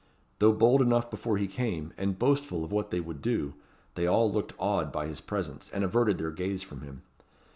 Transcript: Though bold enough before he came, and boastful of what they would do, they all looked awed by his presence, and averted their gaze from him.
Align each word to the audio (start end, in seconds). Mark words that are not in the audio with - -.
Though 0.39 0.51
bold 0.51 0.81
enough 0.81 1.11
before 1.11 1.37
he 1.37 1.45
came, 1.45 1.93
and 1.95 2.17
boastful 2.17 2.65
of 2.65 2.71
what 2.71 2.89
they 2.89 2.99
would 2.99 3.21
do, 3.21 3.53
they 3.93 4.07
all 4.07 4.31
looked 4.33 4.53
awed 4.57 4.91
by 4.91 5.05
his 5.05 5.21
presence, 5.21 5.69
and 5.69 5.83
averted 5.83 6.17
their 6.17 6.31
gaze 6.31 6.63
from 6.63 6.81
him. 6.81 7.03